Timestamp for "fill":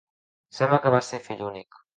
1.29-1.47